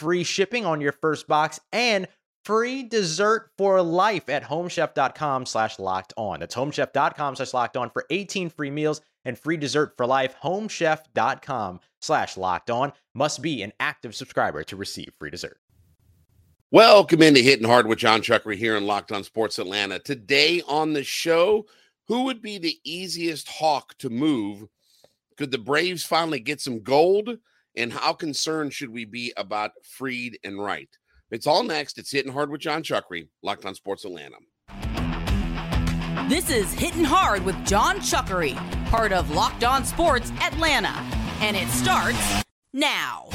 [0.00, 2.08] free shipping on your first box, and
[2.44, 6.40] free dessert for life at homechef.com slash locked on.
[6.40, 10.34] That's homechef.com slash locked on for 18 free meals and free dessert for life.
[10.42, 15.58] Homechef.com slash locked on must be an active subscriber to receive free dessert.
[16.72, 19.98] Welcome into Hitting Hard with Jon Chuckery here in Locked On Sports Atlanta.
[19.98, 21.66] Today on the show,
[22.06, 24.66] who would be the easiest hawk to move?
[25.36, 27.38] Could the Braves finally get some gold?
[27.76, 30.88] And how concerned should we be about Fried and Wright?
[31.30, 31.98] It's all next.
[31.98, 34.36] It's Hitting Hard with Jon Chuckery, Locked on Sports Atlanta.
[36.28, 40.94] This is Hitting Hard with Jon Chuckery, part of Locked On Sports Atlanta.
[41.40, 42.18] And it starts
[42.72, 43.28] now.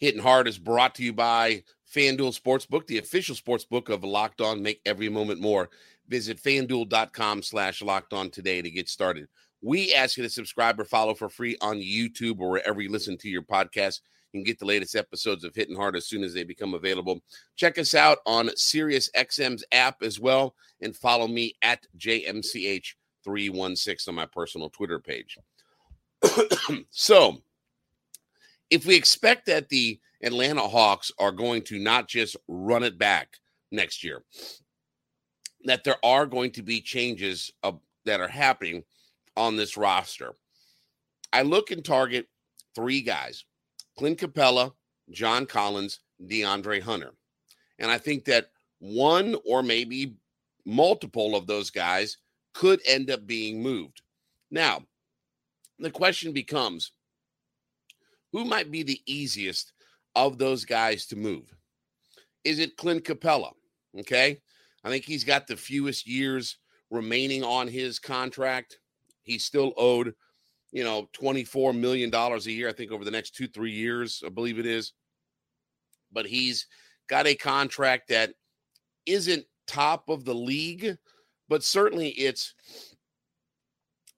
[0.00, 1.62] Hitting Hard is brought to you by
[1.94, 4.62] FanDuel Sportsbook, the official sportsbook of Locked On.
[4.62, 5.70] Make every moment more.
[6.08, 9.28] Visit fanduel.com slash locked on today to get started.
[9.60, 13.16] We ask you to subscribe or follow for free on YouTube or wherever you listen
[13.18, 14.00] to your podcast.
[14.32, 17.22] You can get the latest episodes of Hitting Hard as soon as they become available.
[17.56, 24.14] Check us out on Sirius XM's app as well, and follow me at JMCH316 on
[24.14, 25.38] my personal Twitter page.
[26.90, 27.38] so,
[28.70, 33.36] if we expect that the Atlanta Hawks are going to not just run it back
[33.70, 34.22] next year,
[35.64, 37.52] that there are going to be changes
[38.04, 38.84] that are happening
[39.36, 40.32] on this roster.
[41.32, 42.26] I look and target
[42.74, 43.44] three guys
[43.96, 44.72] Clint Capela,
[45.10, 47.12] John Collins, DeAndre Hunter.
[47.78, 50.14] And I think that one or maybe
[50.64, 52.18] multiple of those guys
[52.54, 54.02] could end up being moved.
[54.50, 54.82] Now,
[55.78, 56.92] the question becomes
[58.32, 59.72] who might be the easiest
[60.14, 61.54] of those guys to move?
[62.44, 63.52] Is it Clint Capela?
[63.98, 64.40] Okay.
[64.84, 66.58] I think he's got the fewest years
[66.90, 68.78] remaining on his contract.
[69.22, 70.14] He's still owed,
[70.72, 74.30] you know, $24 million a year, I think, over the next two, three years, I
[74.30, 74.92] believe it is.
[76.12, 76.66] But he's
[77.08, 78.32] got a contract that
[79.04, 80.96] isn't top of the league,
[81.48, 82.54] but certainly it's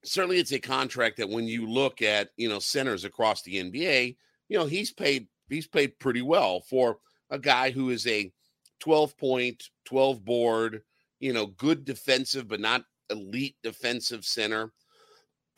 [0.05, 4.17] certainly it's a contract that when you look at you know centers across the NBA,
[4.49, 6.99] you know he's paid he's paid pretty well for
[7.31, 8.33] a guy who is a
[8.81, 10.83] 12 point, 12 board,
[11.21, 14.73] you know, good defensive, but not elite defensive center.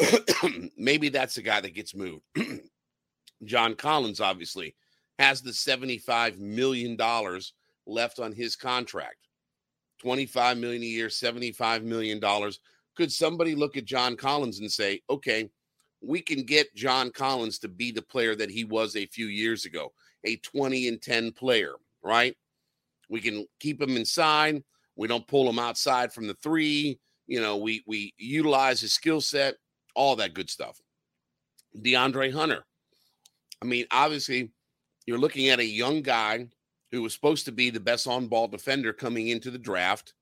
[0.77, 2.25] Maybe that's the guy that gets moved.
[3.45, 4.75] John Collins obviously
[5.19, 6.97] has the $75 million
[7.87, 9.17] left on his contract.
[10.01, 12.59] 25 million a year, 75 million dollars.
[12.97, 15.49] Could somebody look at John Collins and say, "Okay,
[16.03, 19.65] we can get John Collins to be the player that he was a few years
[19.65, 19.93] ago,
[20.25, 22.37] a 20 and 10 player, right?
[23.09, 24.63] We can keep him inside.
[24.97, 26.99] We don't pull him outside from the three.
[27.27, 29.55] You know, we we utilize his skill set,
[29.95, 30.81] all that good stuff.
[31.79, 32.65] DeAndre Hunter.
[33.63, 34.51] I mean, obviously,
[35.07, 36.49] you're looking at a young guy
[36.91, 40.15] who was supposed to be the best on-ball defender coming into the draft.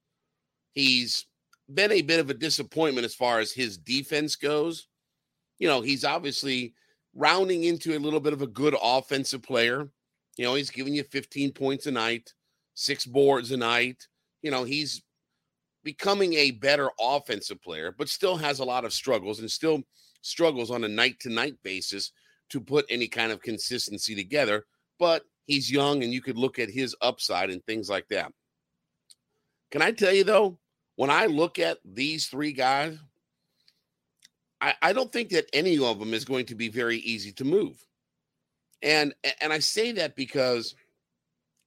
[0.72, 1.26] He's
[1.72, 4.86] been a bit of a disappointment as far as his defense goes
[5.60, 6.74] you know, he's obviously
[7.14, 9.88] rounding into a little bit of a good offensive player.
[10.36, 12.32] You know, he's giving you 15 points a night,
[12.74, 14.08] six boards a night.
[14.42, 15.02] You know, he's
[15.84, 19.82] becoming a better offensive player, but still has a lot of struggles and still
[20.22, 22.10] struggles on a night to night basis
[22.48, 24.64] to put any kind of consistency together.
[24.98, 28.32] But he's young and you could look at his upside and things like that.
[29.70, 30.58] Can I tell you though,
[30.96, 32.98] when I look at these three guys,
[34.60, 37.44] I, I don't think that any of them is going to be very easy to
[37.44, 37.84] move.
[38.82, 40.74] And and I say that because,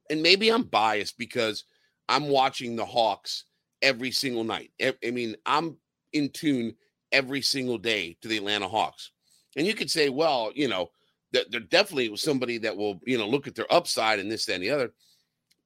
[0.09, 1.65] and maybe I'm biased because
[2.09, 3.45] I'm watching the Hawks
[3.81, 4.71] every single night.
[4.81, 5.77] I mean, I'm
[6.11, 6.75] in tune
[7.11, 9.11] every single day to the Atlanta Hawks.
[9.55, 10.89] And you could say, well, you know,
[11.31, 14.55] They're, they're definitely somebody that will, you know, look at their upside and this, that,
[14.55, 14.93] and the other.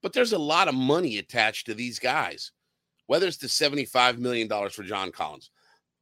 [0.01, 2.51] But there's a lot of money attached to these guys,
[3.07, 5.49] whether it's the $75 million for John Collins,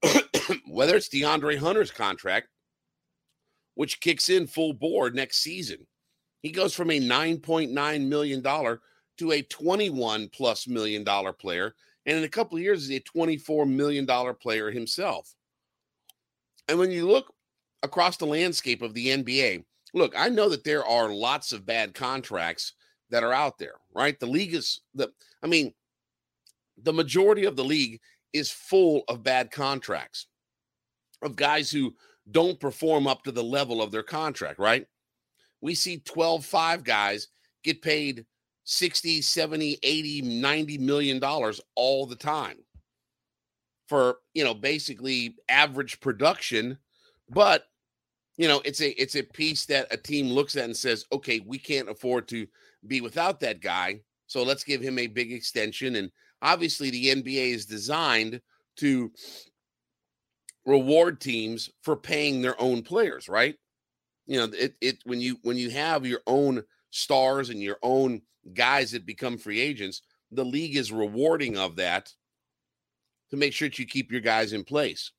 [0.68, 2.48] whether it's DeAndre Hunter's contract,
[3.76, 5.86] which kicks in full board next season.
[6.42, 11.74] He goes from a $9.9 million to a 21 plus million dollar player.
[12.06, 14.06] And in a couple of years, is a $24 million
[14.36, 15.34] player himself.
[16.68, 17.34] And when you look
[17.84, 19.64] across the landscape of the NBA,
[19.94, 22.74] look, I know that there are lots of bad contracts
[23.10, 24.20] that are out there, right?
[24.20, 25.12] The league is the,
[25.42, 25.74] I mean,
[26.78, 28.00] the majority of the league
[28.36, 30.28] is full of bad contracts
[31.22, 31.96] of guys who
[32.32, 34.86] don't perform up to the level of their contract, right?
[35.62, 37.30] We see 12 5 guys
[37.64, 38.26] get paid
[38.66, 42.58] 60, 70, 80, 90 million dollars all the time
[43.88, 46.78] for, you know, basically average production,
[47.30, 47.66] but
[48.38, 51.40] you know, it's a it's a piece that a team looks at and says, "Okay,
[51.40, 52.46] we can't afford to
[52.86, 56.12] be without that guy, so let's give him a big extension." And
[56.46, 58.40] obviously the NBA is designed
[58.78, 59.12] to
[60.66, 63.56] reward teams for paying their own players, right?
[64.28, 68.22] You know, it it when you when you have your own stars and your own
[68.54, 72.14] guys that become free agents, the league is rewarding of that
[73.32, 75.12] to make sure that you keep your guys in place.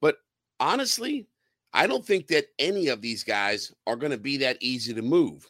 [0.00, 0.18] But
[0.60, 1.26] honestly,
[1.72, 5.02] I don't think that any of these guys are going to be that easy to
[5.02, 5.48] move.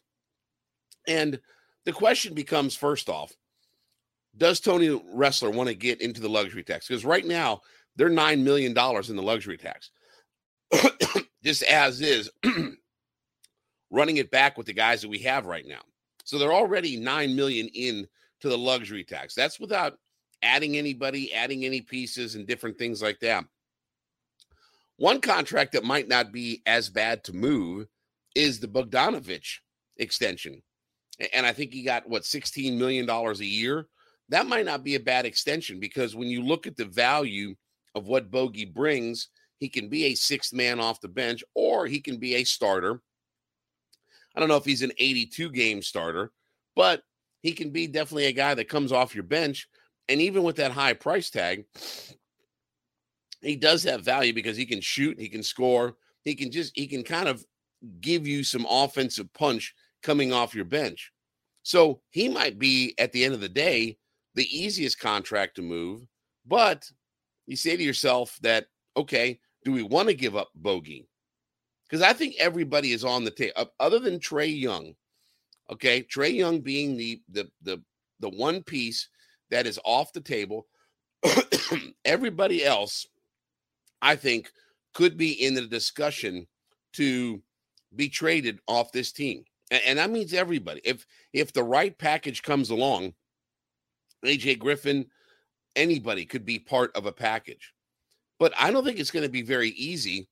[1.06, 1.38] And
[1.84, 3.32] the question becomes first off,
[4.40, 6.88] does Tony Ressler want to get into the luxury tax?
[6.88, 7.60] Because right now,
[7.94, 9.90] they're $9 million in the luxury tax.
[11.44, 12.30] Just as is,
[13.90, 15.82] running it back with the guys that we have right now.
[16.24, 18.06] So they're already 9 million in
[18.40, 19.34] to the luxury tax.
[19.34, 19.98] That's without
[20.42, 23.44] adding anybody, adding any pieces and different things like that.
[24.96, 27.88] One contract that might not be as bad to move
[28.34, 29.58] is the Bogdanovich
[29.98, 30.62] extension.
[31.34, 33.86] And I think he got what $16 million a year.
[34.30, 37.54] That might not be a bad extension because when you look at the value
[37.94, 39.28] of what Bogey brings,
[39.58, 43.02] he can be a sixth man off the bench or he can be a starter.
[44.34, 46.30] I don't know if he's an 82 game starter,
[46.76, 47.02] but
[47.42, 49.68] he can be definitely a guy that comes off your bench.
[50.08, 51.64] And even with that high price tag,
[53.42, 56.86] he does have value because he can shoot, he can score, he can just, he
[56.86, 57.44] can kind of
[58.00, 61.12] give you some offensive punch coming off your bench.
[61.62, 63.98] So he might be at the end of the day
[64.40, 66.06] the easiest contract to move,
[66.46, 66.90] but
[67.46, 71.06] you say to yourself that, okay, do we want to give up Bogey?
[71.86, 74.94] Because I think everybody is on the table, other than Trae Young.
[75.70, 77.82] Okay, Trae Young being the the the
[78.20, 79.10] the one piece
[79.50, 80.66] that is off the table.
[82.06, 83.06] everybody else,
[84.00, 84.50] I think,
[84.94, 86.46] could be in the discussion
[86.94, 87.42] to
[87.94, 90.80] be traded off this team, and, and that means everybody.
[90.82, 91.04] If
[91.34, 93.12] if the right package comes along,
[94.24, 95.06] AJ Griffin,
[95.76, 97.72] anybody could be part of a package.
[98.38, 100.28] But I don't think it's going to be very easy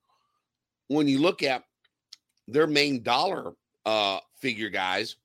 [0.89, 1.65] when you look at
[2.47, 3.53] their main dollar
[3.85, 5.17] uh, figure guys.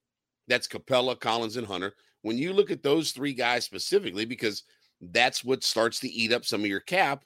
[0.47, 1.95] That's Capela, Collins, and Hunter.
[2.21, 4.63] When you look at those three guys specifically, because
[5.11, 7.23] that's what starts to eat up some of your cap.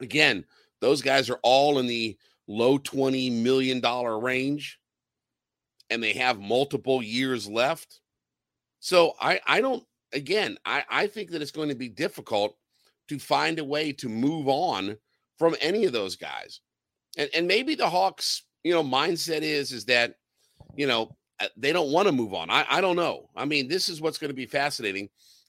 [0.00, 0.44] Again,
[0.80, 2.16] those guys are all in the
[2.46, 3.80] low $20 million
[4.20, 4.78] range
[5.90, 8.00] and they have multiple years left.
[8.78, 12.56] So I, I don't again, I, I think that it's going to be difficult
[13.08, 14.96] to find a way to move on
[15.38, 16.60] from any of those guys.
[17.16, 20.14] And, and maybe the Hawks, you know, mindset is is that,
[20.76, 22.50] you know, uh, they don't want to move on.
[22.50, 23.30] I, I don't know.
[23.34, 25.08] I mean, this is what's going to be fascinating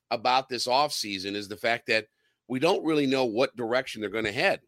[0.10, 2.08] about this offseason is the fact that
[2.48, 4.62] we don't really know what direction they're going to head.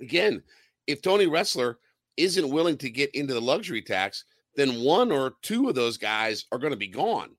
[0.00, 0.42] Again,
[0.86, 1.76] if Tony Ressler
[2.16, 4.24] isn't willing to get into the luxury tax,
[4.54, 7.30] then one or two of those guys are going to be gone.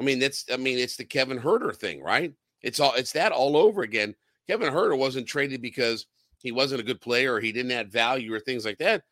[0.00, 2.32] I mean, that's I mean, it's the Kevin Huerter thing, right?
[2.62, 4.14] It's all it's that all over again.
[4.48, 6.06] Kevin Huerter wasn't traded because
[6.38, 9.02] he wasn't a good player or he didn't add value or things like that.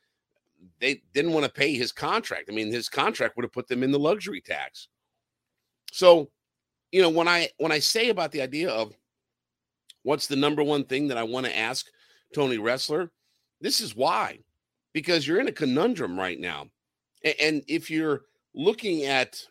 [0.80, 2.48] They didn't want to pay his contract.
[2.48, 4.88] I mean, his contract would have put them in the luxury tax.
[5.92, 6.30] So,
[6.90, 8.96] you know, when I when I say about the idea of
[10.04, 11.86] what's the number one thing that I want to ask
[12.34, 13.10] Tony Ressler,
[13.60, 14.38] this is why.
[14.94, 16.68] Because you're in a conundrum right now.
[17.22, 18.22] And if you're
[18.54, 19.46] looking at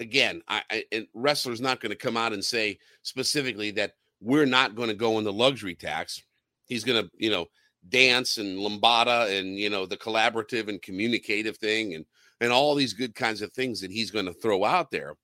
[0.00, 4.46] again, I, I and Ressler's not going to come out and say specifically that we're
[4.46, 6.22] not going to go in the luxury tax.
[6.64, 7.46] He's going to, you know,
[7.88, 12.04] dance and lambada and you know the collaborative and communicative thing and
[12.40, 15.14] and all these good kinds of things that he's going to throw out there.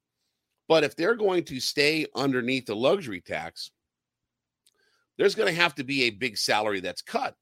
[0.68, 3.70] But if they're going to stay underneath the luxury tax,
[5.18, 7.36] there's going to have to be a big salary that's cut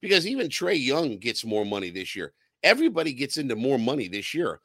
[0.00, 2.32] because even Trae Young gets more money this year.
[2.62, 4.60] everybody gets into more money this year.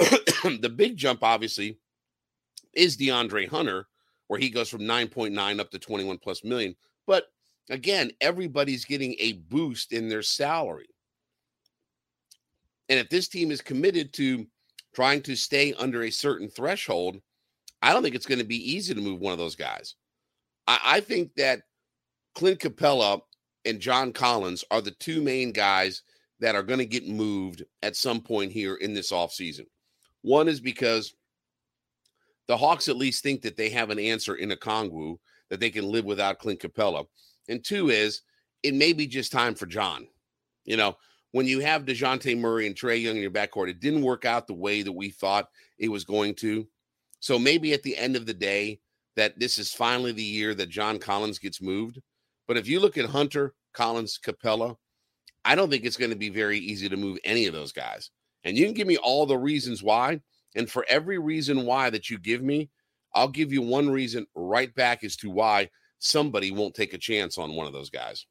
[0.60, 1.78] the big jump, obviously,
[2.72, 3.86] is DeAndre Hunter,
[4.28, 6.74] where he goes from 9.9 up to 21 plus million.
[7.06, 7.24] But
[7.68, 10.88] again, everybody's getting a boost in their salary.
[12.88, 14.46] And if this team is committed to
[14.94, 17.20] trying to stay under a certain threshold,
[17.82, 19.94] I don't think it's going to be easy to move one of those guys.
[20.66, 21.62] I, I think that
[22.34, 23.20] Clint Capela
[23.64, 26.02] and John Collins are the two main guys
[26.40, 29.66] that are going to get moved at some point here in this offseason.
[30.22, 31.14] One is because
[32.48, 35.18] the Hawks at least think that they have an answer in Okongwu
[35.50, 37.06] that they can live without Clint Capela.
[37.48, 38.22] And two is
[38.62, 40.06] it may be just time for John.
[40.64, 40.96] You know,
[41.32, 44.46] when you have DeJounte Murray and Trae Young in your backcourt, it didn't work out
[44.46, 45.48] the way that we thought
[45.78, 46.66] it was going to.
[47.20, 48.80] So maybe at the end of the day,
[49.16, 52.00] that this is finally the year that John Collins gets moved.
[52.46, 54.76] But if you look at Hunter, Collins, Capela,
[55.44, 58.10] I don't think it's going to be very easy to move any of those guys.
[58.44, 60.20] And you can give me all the reasons why.
[60.56, 62.70] And for every reason why that you give me,
[63.14, 67.38] I'll give you one reason right back as to why somebody won't take a chance
[67.38, 68.26] on one of those guys.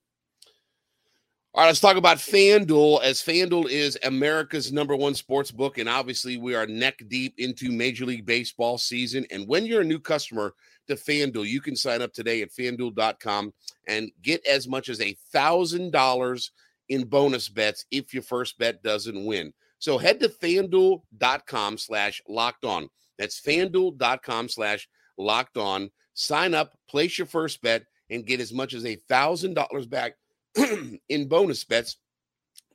[1.55, 5.79] All right, let's talk about FanDuel, as FanDuel is America's number one sports book.
[5.79, 9.25] And obviously, we are neck deep into Major League Baseball season.
[9.31, 10.53] And when you're a new customer
[10.87, 13.51] to FanDuel, you can sign up today at fanduel.com
[13.87, 16.49] and get as much as a $1,000
[16.89, 19.51] in bonus bets if your first bet doesn't win.
[19.79, 22.89] So head to fanduel.com slash locked on.
[23.17, 25.89] That's fanduel.com slash locked on.
[26.13, 30.13] Sign up, place your first bet, and get as much as a $1,000 back
[31.09, 31.97] in bonus bets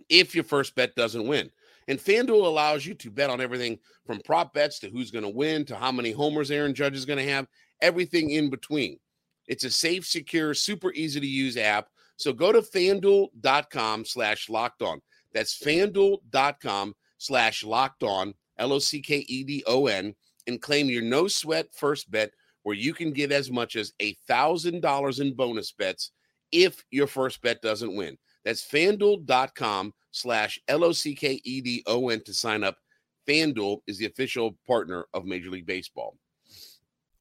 [0.08, 1.50] if your first bet doesn't win.
[1.88, 5.28] And FanDuel allows you to bet on everything from prop bets to who's going to
[5.28, 7.46] win to how many homers Aaron Judge is going to have,
[7.82, 8.98] everything in between.
[9.46, 11.88] It's a safe, secure, super easy to use app.
[12.16, 15.02] So go to fanduel.com slash locked on.
[15.34, 20.14] That's fanduel.com slash locked on, L O C K E D O N,
[20.46, 22.30] and claim your no sweat first bet
[22.62, 26.12] where you can get as much as a $1,000 in bonus bets
[26.50, 28.16] if your first bet doesn't win.
[28.44, 32.76] That's fanduel.com slash L O C K E D O N to sign up.
[33.28, 36.16] FanDuel is the official partner of Major League Baseball.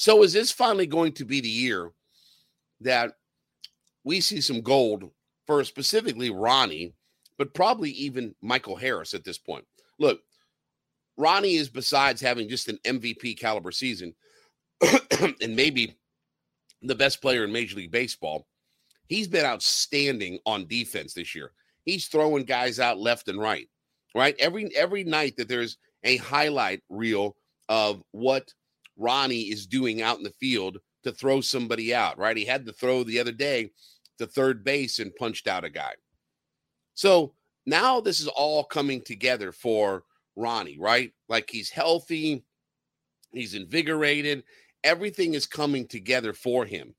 [0.00, 1.90] So is this finally going to be the year
[2.80, 3.12] that
[4.02, 5.10] we see some gold
[5.46, 6.94] for specifically Ronnie,
[7.36, 9.66] but probably even Michael Harris at this point?
[9.98, 10.22] Look,
[11.18, 14.14] Ronnie is besides having just an MVP caliber season
[15.20, 15.94] and maybe
[16.80, 18.46] the best player in Major League Baseball.
[19.06, 21.52] He's been outstanding on defense this year.
[21.84, 23.68] He's throwing guys out left and right.
[24.14, 24.34] Right?
[24.38, 27.36] Every every night that there's a highlight reel
[27.68, 28.50] of what
[29.00, 32.36] Ronnie is doing out in the field to throw somebody out, right?
[32.36, 33.70] He had to throw the other day
[34.18, 35.94] to third base and punched out a guy.
[36.94, 37.32] So
[37.64, 40.04] now this is all coming together for
[40.36, 41.12] Ronnie, right?
[41.28, 42.44] Like he's healthy,
[43.32, 44.44] he's invigorated,
[44.84, 46.94] everything is coming together for him.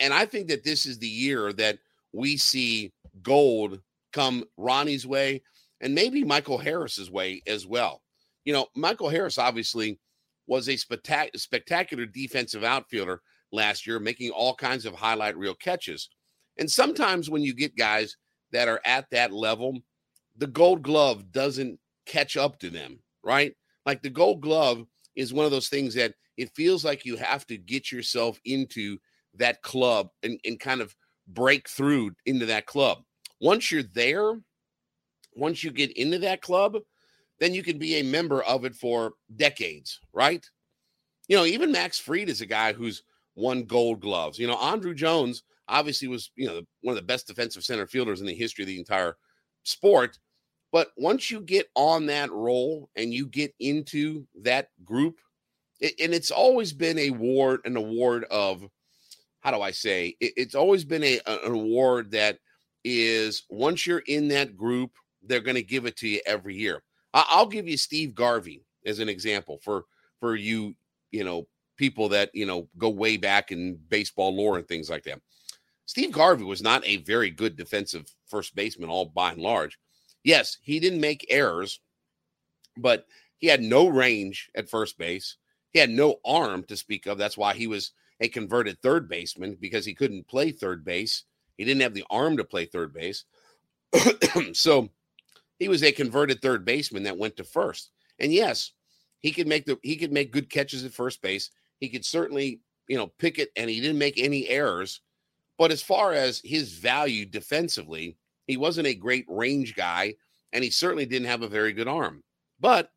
[0.00, 1.78] And I think that this is the year that
[2.12, 2.92] we see
[3.22, 3.80] gold
[4.12, 5.42] come Ronnie's way
[5.80, 8.02] and maybe Michael Harris's way as well.
[8.44, 9.98] You know, Michael Harris obviously
[10.46, 13.20] was a spectac- spectacular defensive outfielder
[13.52, 16.08] last year, making all kinds of highlight reel catches.
[16.58, 18.16] And sometimes when you get guys
[18.52, 19.78] that are at that level,
[20.36, 23.54] the gold glove doesn't catch up to them, right?
[23.84, 24.84] Like the gold glove
[25.14, 28.98] is one of those things that it feels like you have to get yourself into
[29.34, 30.94] that club and, and kind of
[31.28, 32.98] break through into that club.
[33.40, 34.34] Once you're there,
[35.34, 36.76] once you get into that club,
[37.38, 40.48] then you can be a member of it for decades, right?
[41.28, 43.02] You know, even Max Fried is a guy who's
[43.34, 44.38] won gold gloves.
[44.38, 48.20] You know, Andruw Jones obviously was, you know, one of the best defensive center fielders
[48.20, 49.16] in the history of the entire
[49.64, 50.18] sport.
[50.72, 55.16] But once you get on that role and you get into that group,
[55.80, 58.64] it, and it's always been a award, an award of,
[59.40, 60.16] how do I say?
[60.20, 62.38] It, it's always been a, an award that
[62.84, 66.82] is once you're in that group, they're going to give it to you every year.
[67.28, 69.84] I'll give you Steve Garvey as an example for
[70.20, 70.74] for you,
[71.10, 71.46] you know,
[71.76, 75.20] people that you know go way back in baseball lore and things like that.
[75.86, 79.78] Steve Garvey was not a very good defensive first baseman, all by and large.
[80.24, 81.80] yes, he didn't make errors,
[82.76, 83.06] but
[83.38, 85.36] he had no range at first base.
[85.72, 87.18] He had no arm to speak of.
[87.18, 91.24] That's why he was a converted third baseman because he couldn't play third base.
[91.56, 93.24] He didn't have the arm to play third base.
[94.52, 94.88] so
[95.58, 97.90] he was a converted third baseman that went to first.
[98.18, 98.72] And yes,
[99.20, 101.50] he could make the he could make good catches at first base.
[101.78, 105.00] He could certainly, you know, pick it and he didn't make any errors.
[105.58, 110.14] But as far as his value defensively, he wasn't a great range guy
[110.52, 112.22] and he certainly didn't have a very good arm.
[112.60, 112.90] But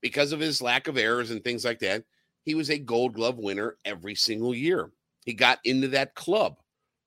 [0.00, 2.04] because of his lack of errors and things like that,
[2.44, 4.90] he was a gold glove winner every single year.
[5.24, 6.56] He got into that club,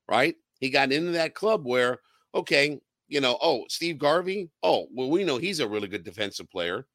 [0.08, 0.36] right?
[0.60, 2.00] He got into that club where,
[2.34, 6.50] okay, you know, oh, Steve Garvey, oh, well, we know he's a really good defensive
[6.50, 6.88] player.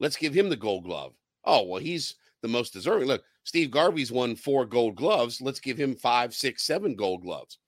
[0.00, 1.14] Let's give him the gold glove.
[1.44, 3.08] Oh, well, he's the most deserving.
[3.08, 5.40] Look, Steve Garvey's won four gold gloves.
[5.40, 7.58] Let's give him five, six, seven gold gloves.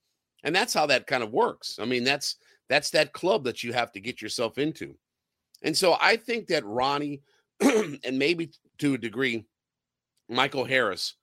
[0.44, 1.78] And that's how that kind of works.
[1.80, 2.36] I mean, that's
[2.68, 4.96] that's that club that you have to get yourself into.
[5.62, 7.22] And so I think that Ronnie
[7.60, 9.44] and maybe to a degree,
[10.28, 11.14] Michael Harris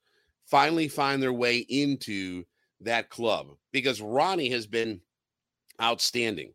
[0.46, 2.44] finally find their way into
[2.80, 5.00] that club because Ronnie has been
[5.80, 6.52] outstanding.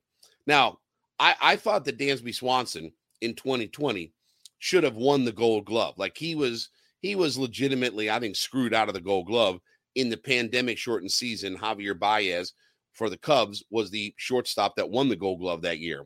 [0.48, 0.80] Now,
[1.20, 4.12] I, I thought that Dansby Swanson in 2020
[4.60, 5.96] should have won the gold glove.
[5.98, 6.70] Like he was,
[7.02, 9.60] he was legitimately, I think, screwed out of the gold glove
[9.96, 11.58] in the pandemic shortened season.
[11.58, 12.54] Javier Baez
[12.94, 16.06] for the Cubs was the shortstop that won the gold glove that year.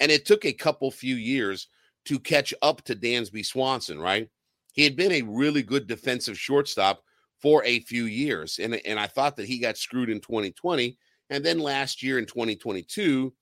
[0.00, 1.68] And it took a couple few years
[2.06, 4.28] to catch up to Dansby Swanson, right?
[4.72, 7.02] He had been a really good defensive shortstop
[7.40, 8.58] for a few years.
[8.58, 10.96] And, and I thought that he got screwed in 2020.
[11.30, 13.32] And then last year in 2022,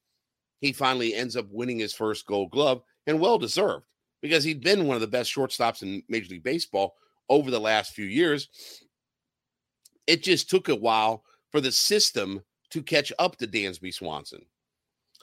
[0.60, 3.86] he finally ends up winning his first gold glove and well deserved
[4.22, 6.94] because he'd been one of the best shortstops in Major League Baseball
[7.28, 8.48] over the last few years.
[10.06, 14.44] It just took a while for the system to catch up to Dansby Swanson.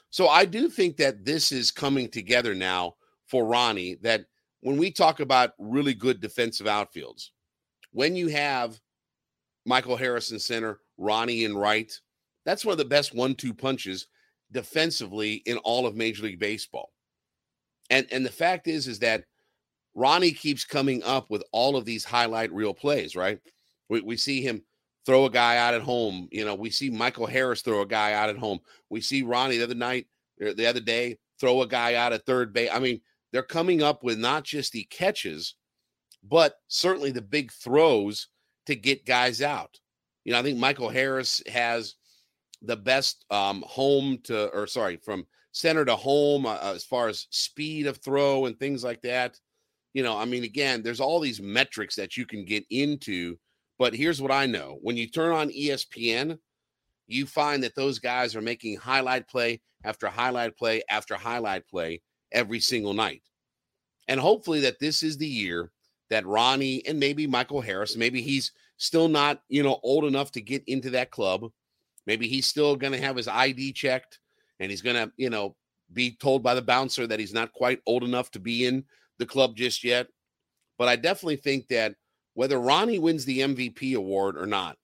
[0.10, 2.96] So I do think that this is coming together now
[3.26, 4.26] for Ronnie that
[4.62, 7.30] when we talk about really good defensive outfields,
[7.92, 8.80] when you have
[9.66, 11.92] Michael Harrison center, Ronnie in right,
[12.48, 14.08] that's one of the best one-two punches
[14.54, 16.94] defensively in all of Major League Baseball.
[17.90, 19.26] And and the fact is is that
[19.94, 23.40] Ronnie keeps coming up with all of these highlight reel plays, right?
[23.90, 24.64] We, we see him
[25.06, 26.30] throw a guy out at home.
[26.32, 28.60] You know, we see Michael Harris throw a guy out at home.
[28.90, 30.08] We see Ronnie the other night,
[30.42, 32.70] er, the other day, throw a guy out at third base.
[32.72, 33.02] I mean,
[33.34, 35.56] they're coming up with not just the catches,
[36.24, 38.28] but certainly the big throws
[38.68, 39.80] to get guys out.
[40.24, 41.96] You know, I think Michael Harris has
[42.62, 47.28] the best um, home to, or sorry, from center to home uh, as far as
[47.30, 49.40] speed of throw and things like that.
[49.94, 53.38] You know, I mean, again, there's all these metrics that you can get into.
[53.80, 56.38] But here's what I know when you turn on ESPN,
[57.08, 62.02] you find that those guys are making highlight play after highlight play after highlight play
[62.32, 63.22] every single night.
[64.08, 65.72] And hopefully that this is the year
[66.10, 70.42] that Ronnie and maybe Michael Harris, maybe he's still not, you know, old enough to
[70.42, 71.52] get into that club.
[72.08, 74.20] Maybe he's still going to have his ID checked
[74.60, 75.56] and he's going to, you know,
[75.94, 78.84] be told by the bouncer that he's not quite old enough to be in
[79.20, 80.08] the club just yet.
[80.78, 81.96] But I definitely think that
[82.34, 84.78] whether Ronnie wins the MVP award or not,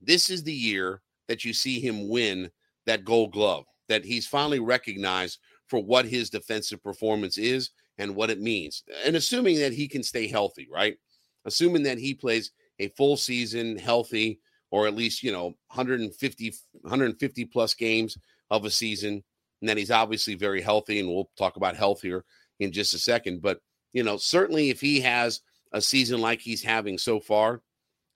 [0.00, 2.50] this is the year that you see him win
[2.84, 8.30] that gold glove, that he's finally recognized for what his defensive performance is and what
[8.30, 8.84] it means.
[9.04, 10.96] And assuming that he can stay healthy, right?
[11.44, 14.40] Assuming that he plays a full season healthy
[14.76, 18.18] or at least, you know, 150 150 plus games
[18.50, 19.24] of a season
[19.60, 22.24] and then he's obviously very healthy and we'll talk about health here
[22.60, 23.58] in just a second, but
[23.94, 25.40] you know, certainly if he has
[25.72, 27.62] a season like he's having so far,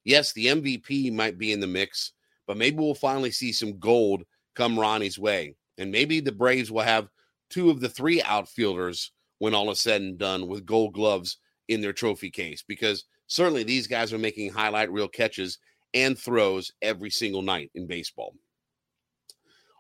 [0.05, 2.12] yes, the MVP might be in the mix,
[2.46, 4.23] but maybe we'll finally see some gold
[4.55, 5.55] come Ronnie's way.
[5.79, 7.09] And maybe the Braves will have
[7.49, 11.81] two of the three outfielders when all is said and done with gold gloves in
[11.81, 15.59] their trophy case because certainly these guys are making highlight reel catches
[15.94, 18.35] and throws every single night in baseball.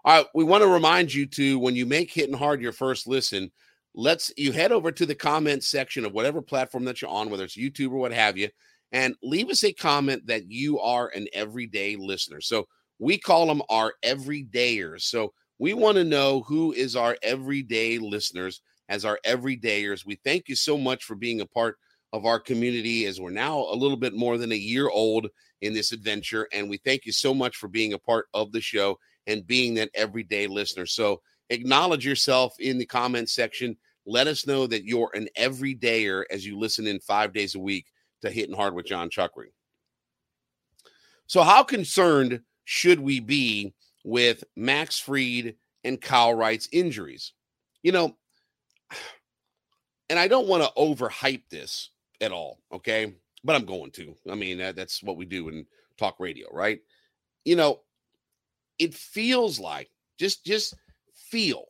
[0.04, 3.06] All right, we want to remind you to when you make hitting hard your first
[3.06, 3.50] listen,
[3.94, 7.44] let's you head over to the comment section of whatever platform that you're on, whether
[7.44, 8.48] it's YouTube or what have you,
[8.92, 12.40] and leave us a comment that you are an everyday listener.
[12.40, 12.66] So
[12.98, 15.02] we call them our everydayers.
[15.02, 20.06] So we want to know who is our everyday listeners as our everydayers.
[20.06, 21.76] We thank you so much for being a part
[22.12, 25.28] of our community as we're now a little bit more than a year old
[25.62, 26.48] in this adventure.
[26.52, 29.74] And we thank you so much for being a part of the show and being
[29.74, 30.86] that everyday listener.
[30.86, 31.20] So
[31.50, 33.76] acknowledge yourself in the comment section.
[34.06, 37.86] Let us know that you're an everydayer as you listen in five days a week
[38.22, 39.52] to Hitting Hard with Jon Chuckery.
[41.26, 43.72] So, how concerned should we be
[44.04, 47.34] with Max Fried and Kyle Wright's injuries?
[47.82, 48.16] you know,
[50.08, 53.14] and I don't want to overhype this at all, okay?
[53.42, 54.14] But I'm going to.
[54.30, 56.80] I mean, that, that's what we do in talk radio, right?
[57.44, 57.80] You know,
[58.78, 60.74] it feels like just just
[61.14, 61.66] feel.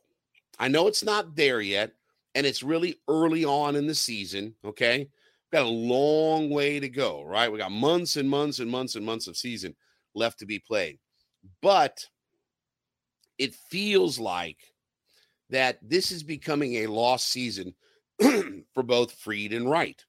[0.59, 1.93] I know it's not there yet,
[2.35, 5.07] and it's really early on in the season, okay?
[5.51, 7.51] got a long way to go, right?
[7.51, 9.75] We got months and months and months and months of season
[10.15, 10.97] left to be played.
[11.61, 12.05] But
[13.37, 14.59] it feels like
[15.49, 17.73] that this is becoming a lost season
[18.73, 20.03] for both Fried and Wright.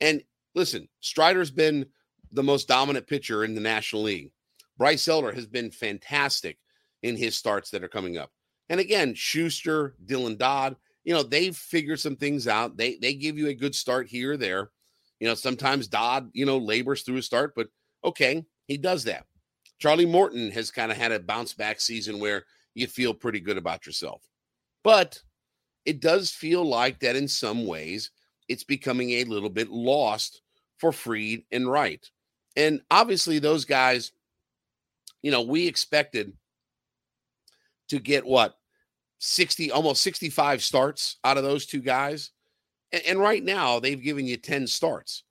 [0.00, 0.22] And
[0.54, 1.86] listen, Strider's been
[2.32, 4.30] the most dominant pitcher in the National League.
[4.76, 6.58] Bryce Elder has been fantastic
[7.02, 8.30] in his starts that are coming up.
[8.68, 12.76] And again, Shuster, Dylan Dodd, you know, they've figured some things out.
[12.76, 14.70] They they give you a good start here or there.
[15.20, 17.68] You know, sometimes Dodd, you know, labors through a start, but
[18.02, 19.26] okay, he does that.
[19.78, 23.58] Charlie Morton has kind of had a bounce back season where you feel pretty good
[23.58, 24.22] about yourself.
[24.82, 25.20] But
[25.84, 28.10] it does feel like that in some ways
[28.48, 30.42] it's becoming a little bit lost
[30.78, 32.08] for Fried and Wright.
[32.56, 34.12] And obviously, those guys,
[35.22, 36.32] you know, we expected
[37.88, 38.56] to get what
[39.18, 42.30] 60, almost 65 starts out of those two guys.
[42.92, 45.24] And, and, right now, they've given you 10 starts.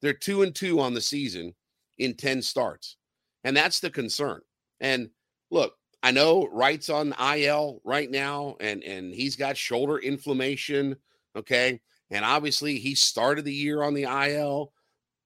[0.00, 1.54] They're two and two on the season
[1.98, 2.96] in 10 starts.
[3.44, 4.40] And that's the concern.
[4.80, 5.10] And
[5.50, 10.96] look, I know Wright's on IL right now, and, and he's got shoulder inflammation.
[11.36, 11.80] Okay.
[12.10, 14.72] And obviously, he started the year on the IL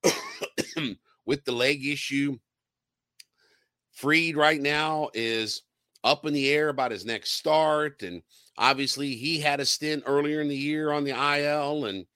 [1.27, 2.38] with the leg issue.
[3.93, 5.62] Fried right now is
[6.03, 8.03] up in the air about his next start.
[8.03, 8.23] And
[8.59, 11.87] obviously, he had a stint earlier in the year on the IL.
[11.87, 12.07] And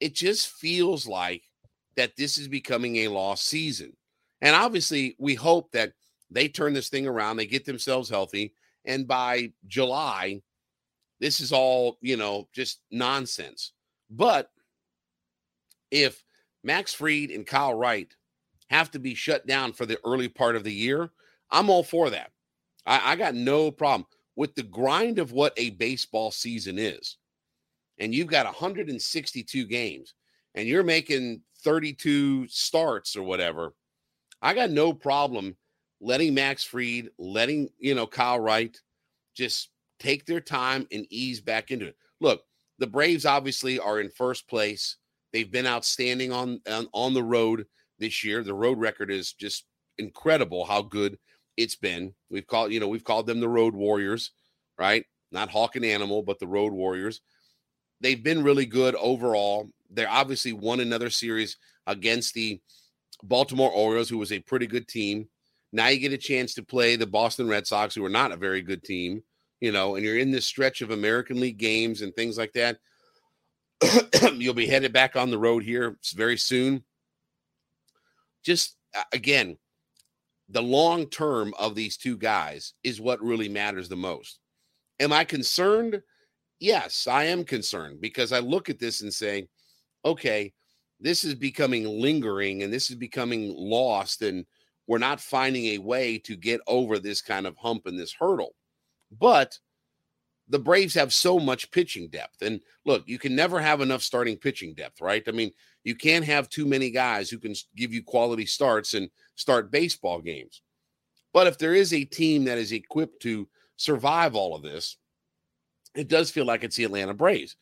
[0.00, 1.42] it just feels like
[1.96, 3.92] that this is becoming a lost season.
[4.40, 5.92] And obviously, we hope that
[6.30, 8.54] they turn this thing around, they get themselves healthy.
[8.84, 10.40] And by July,
[11.20, 13.72] this is all, you know, just nonsense.
[14.10, 14.48] But
[15.90, 16.22] if
[16.62, 18.12] Max Fried and Kyle Wright
[18.70, 21.10] have to be shut down for the early part of the year,
[21.50, 22.32] I'm all for that.
[22.86, 27.16] I, I got no problem with the grind of what a baseball season is.
[27.98, 30.14] And you've got 162 games
[30.54, 33.74] and you're making 32 starts or whatever.
[34.40, 35.56] I got no problem
[36.00, 38.76] letting Max Fried, letting, you know, Kyle Wright
[39.34, 41.96] just take their time and ease back into it.
[42.20, 42.42] Look,
[42.78, 44.97] the Braves obviously are in first place.
[45.32, 47.66] They've been outstanding on, on, on the road
[47.98, 48.42] this year.
[48.42, 49.64] The road record is just
[49.98, 51.18] incredible how good
[51.56, 52.14] it's been.
[52.30, 54.30] We've called, you know, we've called them the Road Warriors,
[54.78, 55.04] right?
[55.32, 57.20] Not Hawk and Animal, but the Road Warriors.
[58.00, 59.70] They've been really good overall.
[59.90, 62.60] They're obviously won another series against the
[63.22, 65.28] Baltimore Orioles, who was a pretty good team.
[65.72, 68.36] Now you get a chance to play the Boston Red Sox, who are not a
[68.36, 69.22] very good team,
[69.60, 72.78] you know, and you're in this stretch of American League games and things like that.
[74.34, 76.84] You'll be headed back on the road here very soon.
[78.44, 79.56] Just uh, again,
[80.48, 84.40] the long term of these two guys is what really matters the most.
[85.00, 86.02] Am I concerned?
[86.60, 89.48] Yes, I am concerned because I look at this and say,
[90.04, 90.52] okay,
[90.98, 94.44] this is becoming lingering and this is becoming lost, and
[94.88, 98.54] we're not finding a way to get over this kind of hump and this hurdle.
[99.12, 99.56] But
[100.48, 102.42] the Braves have so much pitching depth.
[102.42, 105.22] And look, you can never have enough starting pitching depth, right?
[105.26, 105.52] I mean,
[105.84, 110.20] you can't have too many guys who can give you quality starts and start baseball
[110.20, 110.62] games.
[111.32, 114.96] But if there is a team that is equipped to survive all of this,
[115.94, 117.56] it does feel like it's the Atlanta Braves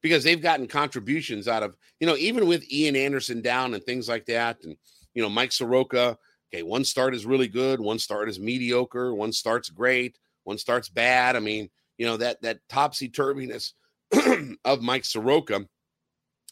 [0.00, 4.08] because they've gotten contributions out of, you know, even with Ian Anderson down and things
[4.08, 4.58] like that.
[4.64, 4.76] And,
[5.14, 6.18] you know, Mike Soroka,
[6.52, 10.88] okay, one start is really good, one start is mediocre, one start's great, one start's
[10.88, 11.36] bad.
[11.36, 13.72] I mean, you know, that that topsy turviness
[14.64, 15.66] of Mike Soroka.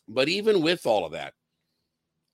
[0.08, 1.34] But even with all of that,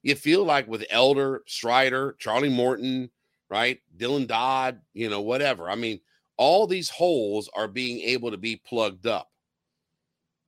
[0.03, 3.11] you feel like with Elder, Strider, Charlie Morton,
[3.51, 3.81] right?
[3.97, 5.69] Dylan Dodd, you know, whatever.
[5.69, 6.01] I mean,
[6.37, 9.31] all these holes are being able to be plugged up.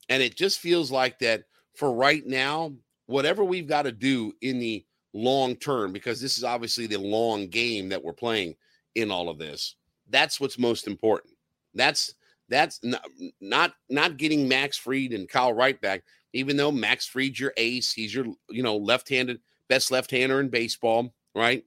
[0.09, 1.44] And it just feels like that
[1.75, 2.73] for right now,
[3.07, 7.49] whatever we've got to do in the long term, because this is obviously the long
[7.49, 8.55] game that we're playing
[8.94, 9.77] in all of this,
[10.09, 11.35] that's what's most important.
[11.75, 12.14] That's
[12.49, 13.05] that's not
[13.41, 17.93] not, not getting Max Fried and Kyle Wright back, even though Max Fried's your ace,
[17.93, 21.65] he's your you know left-handed best left-hander in baseball, right?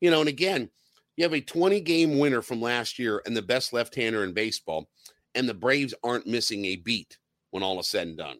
[0.00, 0.70] You know, and again,
[1.16, 4.88] you have a 20 game winner from last year and the best left-hander in baseball,
[5.34, 7.18] and the Braves aren't missing a beat
[7.50, 8.38] when all is said and done.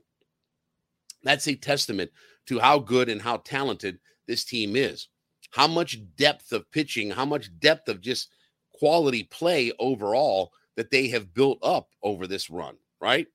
[1.23, 2.11] That's a testament
[2.47, 5.09] to how good and how talented this team is.
[5.51, 8.31] How much depth of pitching, how much depth of just
[8.73, 13.27] quality play overall that they have built up over this run, right?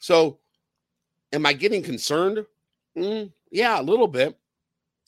[0.00, 0.38] So,
[1.32, 2.44] am I getting concerned?
[2.96, 4.38] Mm, yeah, a little bit.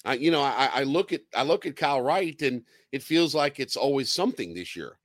[0.05, 3.35] I, you know, I, I look at I look at Kyle Wright, and it feels
[3.35, 4.99] like it's always something this year.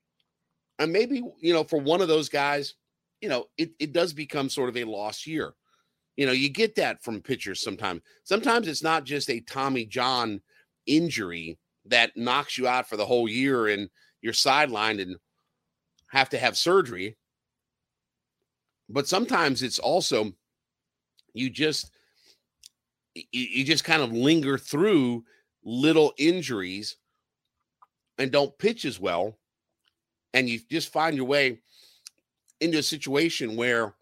[0.79, 2.75] And maybe you know, for one of those guys,
[3.19, 5.53] you know, it it does become sort of a lost year.
[6.17, 8.01] You know, you get that from pitchers sometimes.
[8.23, 10.41] Sometimes it's not just a Tommy John
[10.85, 13.89] injury that knocks you out for the whole year and
[14.21, 15.15] you're sidelined and
[16.11, 17.17] have to have surgery.
[18.89, 20.33] But sometimes it's also
[21.33, 21.91] you just
[23.13, 25.23] you, just kind of linger through
[25.63, 26.97] little injuries
[28.17, 29.37] and don't pitch as well
[30.33, 31.59] and you just find your way
[32.61, 33.93] into a situation where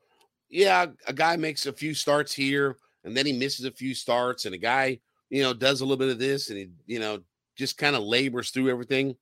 [0.49, 4.45] yeah a guy makes a few starts here and then he misses a few starts
[4.45, 7.19] and a guy you know does a little bit of this and he you know
[7.55, 9.15] just kind of labors through everything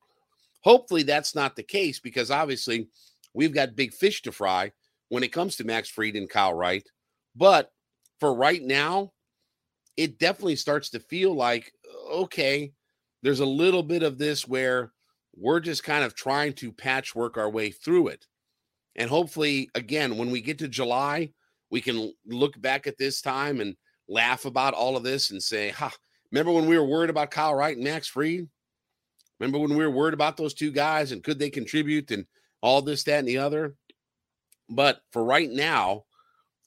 [0.68, 2.90] hopefully that's not the case because obviously
[3.34, 4.70] we've got big fish to fry
[5.08, 6.84] when it comes to max fried and kyle wright
[7.38, 7.72] but
[8.20, 9.10] for right now
[9.96, 11.72] it definitely starts to feel like
[12.12, 12.70] okay
[13.24, 14.92] there's a little bit of this where
[15.38, 18.26] we're just kind of trying to patchwork our way through it.
[18.98, 21.32] And hopefully again when we get to july
[21.70, 23.78] we can look back at this time and
[24.10, 25.94] laugh about all of this and say ha
[26.30, 28.50] remember when we were worried about kyle wright and max fried
[29.40, 32.26] remember when we were worried about those two guys and could they contribute and
[32.62, 33.76] all this that and the other
[34.70, 36.04] but for right now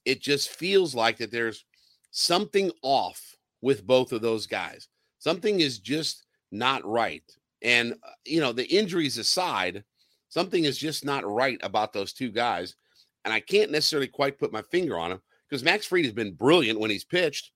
[0.04, 1.64] it just feels like that there's
[2.10, 4.88] something off with both of those guys.
[5.18, 7.22] Something is just not right.
[7.62, 9.84] And, uh, you know, the injuries aside,
[10.28, 12.74] something is just not right about those two guys.
[13.24, 16.32] And I can't necessarily quite put my finger on him because Max Fried has been
[16.32, 17.50] brilliant when he's pitched,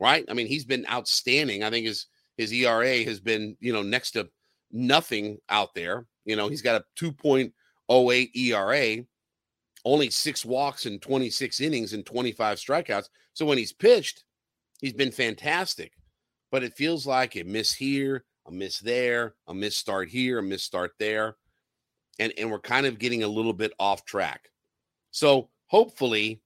[0.00, 0.24] right?
[0.28, 1.62] I mean, he's been outstanding.
[1.62, 4.28] I think his his ERA has been, you know, next to
[4.74, 6.04] nothing out there.
[6.26, 9.04] You know, he's got a 2.08 ERA,
[9.84, 13.08] only six walks in 26 innings and 25 strikeouts.
[13.32, 14.24] So when he's pitched,
[14.80, 15.92] he's been fantastic.
[16.50, 20.42] But it feels like a miss here, a miss there, a miss start here, a
[20.42, 21.36] miss start there.
[22.18, 24.50] And, and we're kind of getting a little bit off track.
[25.10, 26.40] So hopefully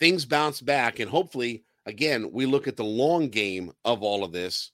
[0.00, 0.98] things bounce back.
[0.98, 4.72] And hopefully, again, we look at the long game of all of this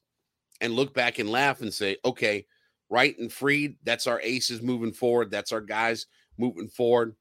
[0.60, 2.46] and look back and laugh and say, okay,
[2.94, 5.28] Wright and Fried, that's our aces moving forward.
[5.28, 6.06] That's our guys
[6.38, 7.16] moving forward.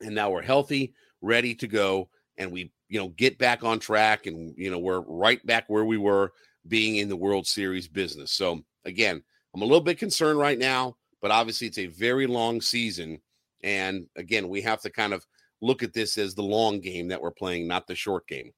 [0.00, 2.08] And now we're healthy, ready to go.
[2.38, 5.84] And we you know, get back on track and, you know, we're right back where
[5.84, 6.32] we were
[6.68, 8.32] being in the World Series business.
[8.32, 9.22] So, again,
[9.54, 13.20] I'm a little bit concerned right now, but obviously it's a very long season.
[13.64, 15.26] And again, we have to kind of
[15.60, 18.52] look at this as the long game that we're playing, not the short game.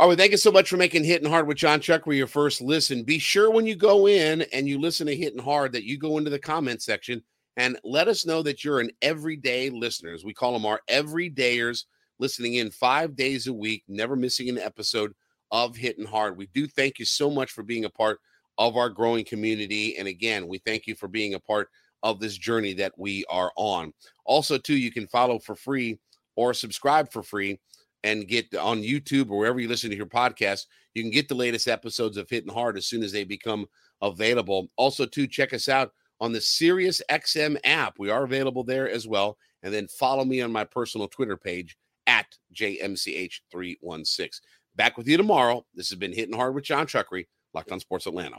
[0.00, 2.62] All right, thank you so much for making Hitting Hard with Jon Chuckery your first
[2.62, 3.02] listen.
[3.02, 6.16] Be sure when you go in and you listen to Hitting Hard that you go
[6.16, 7.22] into the comment section
[7.58, 10.24] and let us know that you're an everyday listeners.
[10.24, 11.84] We call them our everydayers
[12.18, 15.12] listening in five days a week, never missing an episode
[15.50, 16.38] of Hitting Hard.
[16.38, 18.20] We do thank you so much for being a part
[18.56, 19.98] of our growing community.
[19.98, 21.68] And again, we thank you for being a part
[22.02, 23.92] of this journey that we are on.
[24.24, 25.98] Also, too, you can follow for free
[26.36, 27.60] or subscribe for free
[28.04, 30.66] and get on YouTube or wherever you listen to your podcast.
[30.94, 33.66] You can get the latest episodes of Hitting Hard as soon as they become
[34.02, 34.68] available.
[34.76, 37.98] Also, to check us out on the Sirius XM app.
[37.98, 39.38] We are available there as well.
[39.62, 44.40] And then follow me on my personal Twitter page at JMCH316.
[44.76, 45.66] Back with you tomorrow.
[45.74, 48.38] This has been Hitting Hard with Jon Chuckery, Locked on Sports Atlanta.